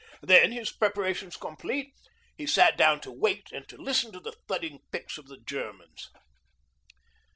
[0.23, 1.93] Then, his preparations complete,
[2.35, 6.09] he sat down to wait and to listen to the thudding picks of the Germans.